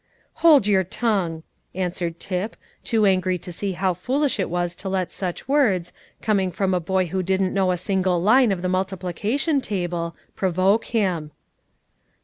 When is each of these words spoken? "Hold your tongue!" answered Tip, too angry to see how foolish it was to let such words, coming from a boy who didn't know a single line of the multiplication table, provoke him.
"Hold 0.41 0.65
your 0.65 0.83
tongue!" 0.83 1.43
answered 1.75 2.19
Tip, 2.19 2.55
too 2.83 3.05
angry 3.05 3.37
to 3.37 3.51
see 3.51 3.73
how 3.73 3.93
foolish 3.93 4.39
it 4.39 4.49
was 4.49 4.73
to 4.77 4.89
let 4.89 5.11
such 5.11 5.47
words, 5.47 5.93
coming 6.23 6.51
from 6.51 6.73
a 6.73 6.79
boy 6.79 7.05
who 7.05 7.21
didn't 7.21 7.53
know 7.53 7.69
a 7.69 7.77
single 7.77 8.19
line 8.19 8.51
of 8.51 8.63
the 8.63 8.67
multiplication 8.67 9.61
table, 9.61 10.15
provoke 10.35 10.85
him. 10.85 11.29